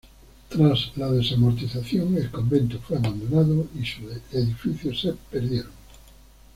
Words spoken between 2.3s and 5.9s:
convento fue abandonado y sus edificios se perdieron.